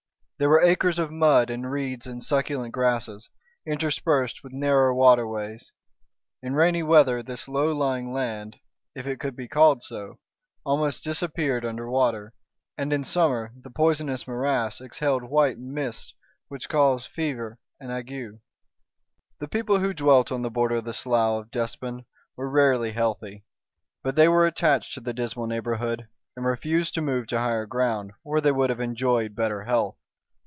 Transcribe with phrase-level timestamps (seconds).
[0.41, 3.29] There were acres of mud and reeds and succulent grasses,
[3.67, 5.71] interspersed with narrow waterways.
[6.41, 8.55] In rainy weather this low lying land
[8.95, 10.17] if it could be called so
[10.65, 12.33] almost disappeared under water,
[12.75, 16.11] and in summer the poisonous morass exhaled white mists
[16.47, 18.39] which caused fever and ague.
[19.39, 22.05] The people who dwelt on the border of the slough of despond
[22.35, 23.45] were rarely healthy,
[24.01, 28.13] but they were attached to the dismal neighborhood and refused to move to higher ground
[28.23, 29.97] where they would have enjoyed better health.